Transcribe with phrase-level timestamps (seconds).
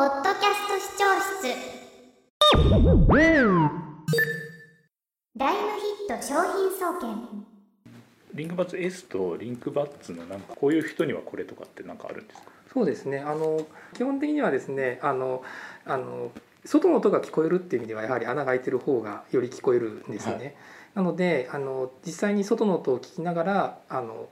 [0.00, 1.04] ポッドキャスト視聴
[1.42, 1.54] 室。
[5.36, 7.44] ダイムヒット商品総研。
[8.32, 12.46] リンクバッツ S とリンクバッツのなんかこういう人にはこれとかって何かあるんですか？
[12.72, 13.18] そうですね。
[13.18, 15.42] あの基本的にはですねあの
[15.84, 16.30] あの
[16.64, 20.32] 外の音が聞こえるっていう意味ではやはり穴が開いてる方がより聞こえるんですね。
[20.32, 20.54] はい。
[20.94, 24.30] なのであの実際に外の音を聞きながらあの、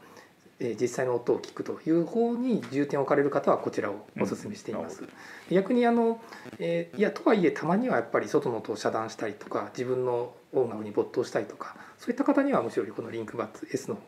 [0.61, 5.05] えー実際の音を聞くという方に重点を置かれる方はこちらをお勧めしています。
[5.51, 6.21] 逆にあの、
[6.59, 14.01] えーいやとはいえたまにはやっぱり外の音を遮断したりとか自分の音楽に没頭したいとかそういった方にはむしろこのリンクバッツ S の方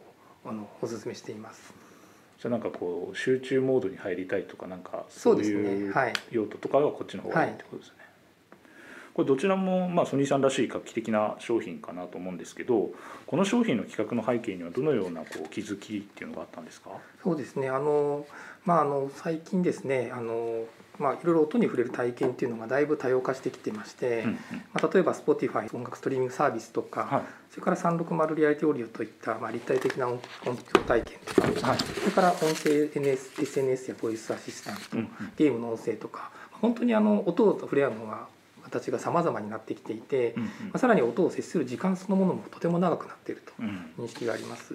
[0.49, 1.73] をあのお勧めしています。
[2.41, 7.95] じゃあなんかこう集中モードに入りたいとかなんかそそういうはい用途とかはこっちの方がいいってことですね。
[9.15, 12.91] これどちらもまあソニーさんらしい画期的な商品かなと思うんですけど
[13.27, 16.91] この商品の企画の背景にはどのようなこう気づきっていうのがあったんですか？
[17.23, 17.69] そうですね。
[17.69, 18.27] あの、
[18.65, 20.65] まあ、あの最近ですねあの、
[20.99, 24.25] まあ、いろいろ音に触れる体験っていうのがだいぶ多様化してきてまして、
[24.73, 27.23] まあ、例えば Spotify 音楽ストリーミングサービスとか、はい。
[27.51, 31.79] それから360リアリティオーディオといった、まあ、立体的な音音響体験とか、はい。
[31.79, 38.29] それから音声 NS SNS やボイスアシスタント、ゲームの音声とか本当にあの音と触れ合うのが
[38.71, 44.75] 形が様々になってきていて、うんまあ、さらに音を接する時間そのものもとても長くなっているとうんうん認識があります。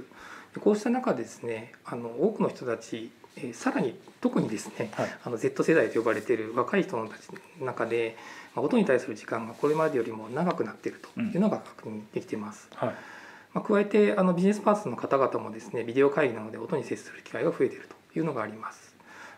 [0.53, 7.29] でこうした中でですねあの多くの人たち、えーさらに特にですねはいあの Z 世代と呼ばれている若い人たち
[7.59, 8.17] の中で、
[8.55, 12.69] まあ、音に対する時間がこれまでよりも長くなっているというのが確認できています。
[12.75, 12.95] はい
[13.55, 18.95] まあ、加えてあのビジネスパーソンの方々もですねビデオ会議などで音に接する機会が増えているというのがあります。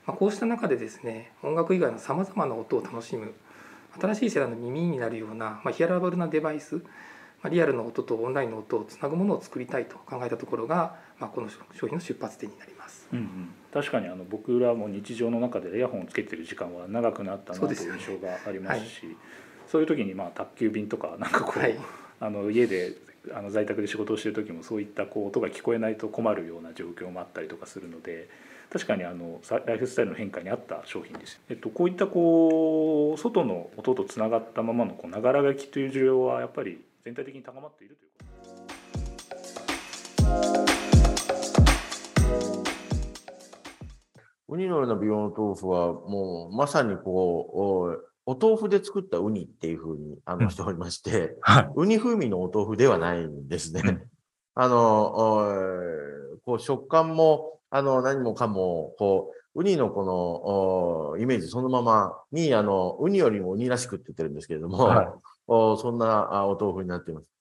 [0.07, 3.33] まあ、こうした中でですね音楽以外のさまざまな音を楽しむ
[3.99, 6.81] 新しい世代の耳になるような、まあ、ヒアラブルなデバイス、ま
[7.43, 13.07] あ、リアルの音とオンラインの音をつなぐものを作りたいと考えたところが、まあ、この商品の出発点になります。
[13.11, 19.17] うんうん、確かにあの僕らも日常の中でイヤホンをつけてる時間は長くなったなという印象がありますし
[19.67, 21.77] そういう時にまあ宅急便とかなんかこう、はい。
[22.19, 22.95] あの家で
[23.33, 28.29] あの在宅で仕事をしてる時もそういったこう音が聞こえないと困るような状況もあったりとかするので
[28.69, 38.17] 確かにあのさライフスタイルの変化に合った商品です、えっと、こういったこう外の音とつながったままのこうながら書きという需要はやっぱり全体的に高まっているということ。
[44.49, 47.91] ウニのような美容の豆腐は、もうまさにこ
[48.25, 51.69] う、おお豆腐で作ったウニっていうふうにあうんのしておりまして、はい。
[51.75, 53.81] ウニ風味のお豆腐ではないんですね。
[53.85, 54.01] うん
[54.59, 65.07] あの、おこう食感も、あの、何もかも、こう、ウニのこのおイメージそのままに、あの、ウニよりもウニらしくって言ってるんですけれども、はい
[65.49, 67.31] おそんなあお豆腐になっています。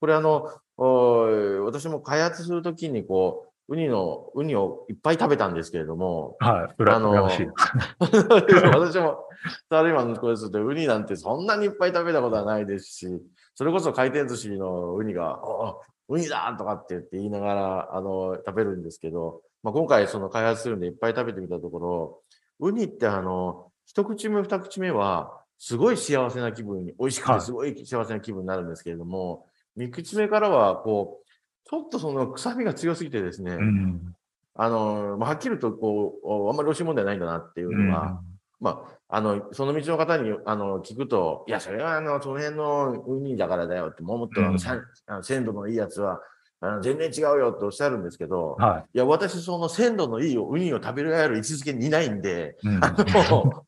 [0.00, 7.46] これあの、お私も開発するときに、こう、ウニの、ウニをいっぱい食べたんですけれども、はい、うらあのしい。
[8.00, 9.24] 私も
[9.68, 13.22] サラリーマンの息子ですって、ウニなんてそんなにいっぱい食べたことはないですし、
[13.60, 15.76] それこそ回転寿司のウニが、あ
[16.08, 22.22] ウニだとかって言って言いながら、あの、食べるんですけど、まあ、今回その開発するんでいっぱい食べてみたところ、
[22.58, 27.40] ウニってあの、一口目二口目は、すごい幸せな気分に、美味しくはい。
[27.40, 29.44] てすごい幸せな気分になるんですけれども、
[29.76, 34.14] 三口目からは、こう、ちょっとその臭みが強すぎてですね、うん。
[34.54, 38.22] あの、まあ、はっきりとこう、おあんまり美味しいもんではないんだなっていうのは、
[38.60, 44.76] まあ、あの、その道の方に、あの、聞くと、いや、それは、あの、その辺のウニだからだよって、もっと、あうんの、さ
[45.06, 46.20] あの鮮度のいいやつは、
[46.62, 52.68] あの全然違うよっておっしゃるんですけど、はいや、私、その鮮度のいいウニを食べるやる位置づけにいないんで、い。
[52.68, 53.64] うんあの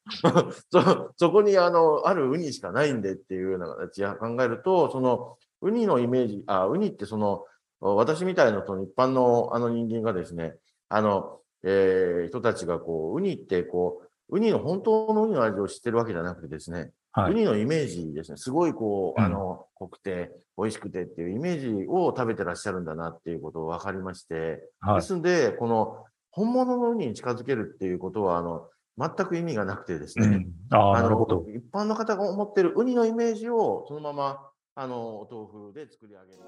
[0.71, 7.45] そ、そこに、あの、あるウニしかないんでっていうような形を考えると、その、ウニのイメージ、あ、ウニってその、
[7.81, 10.55] 私みたいなその一般のあの人間がですね、
[10.91, 17.33] あの、えー人たちがこう、ウニってこう、ウニの本当のウニの味を知ってるわけじゃなくてですね、はい。
[17.33, 19.27] ウニのイメージですね、すごいこう、うん。
[19.27, 24.95] あの、濃くて、美味しくてっていうイメージを食べてらっしゃるんだなっていうことを分かりまして、はい。
[24.97, 30.51] ですんで、この本物のウニに近づけるっていうことは、あの、全く意味がなくてですね、うん。
[30.71, 31.45] ああ、なるほど。
[31.55, 36.39] 一般の方が思ってるウニのイメージをそのまま、あの、お豆腐で作り上げる。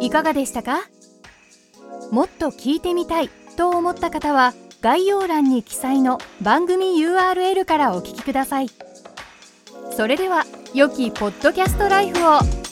[0.00, 0.80] いかがでしたか？
[2.10, 8.68] もっと聞いてみたいと思った方は概要欄に記載の番組 URL からお聞きください。
[9.90, 10.44] それでは
[10.74, 12.67] 良きポッドキャストライフを。